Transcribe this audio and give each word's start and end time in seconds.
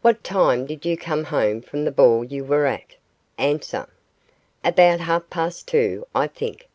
What 0.00 0.24
time 0.24 0.64
did 0.64 0.86
you 0.86 0.96
come 0.96 1.24
home 1.24 1.60
from 1.60 1.84
the 1.84 1.90
ball 1.90 2.24
you 2.24 2.44
were 2.44 2.64
at? 2.64 2.96
A. 3.38 3.60
About 4.64 5.00
half 5.00 5.28
past 5.28 5.68
two, 5.68 6.06
I 6.14 6.28
think. 6.28 6.66